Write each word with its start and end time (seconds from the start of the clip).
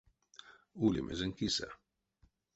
Ули 0.83 1.01
мезень 1.05 1.35
кисэ. 1.37 1.67